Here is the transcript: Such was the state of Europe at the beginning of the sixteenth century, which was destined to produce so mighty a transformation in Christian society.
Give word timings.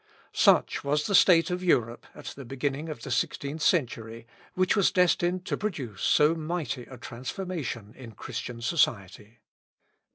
Such 0.33 0.83
was 0.83 1.05
the 1.05 1.13
state 1.13 1.51
of 1.51 1.63
Europe 1.63 2.07
at 2.15 2.25
the 2.33 2.43
beginning 2.43 2.89
of 2.89 3.03
the 3.03 3.11
sixteenth 3.11 3.61
century, 3.61 4.25
which 4.55 4.75
was 4.75 4.89
destined 4.89 5.45
to 5.45 5.55
produce 5.57 6.01
so 6.01 6.33
mighty 6.33 6.85
a 6.85 6.97
transformation 6.97 7.93
in 7.95 8.13
Christian 8.13 8.63
society. 8.63 9.41